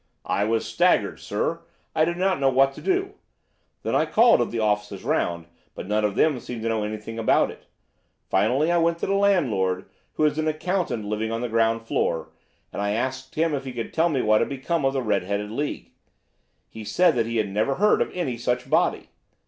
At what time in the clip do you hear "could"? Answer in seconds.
13.73-13.93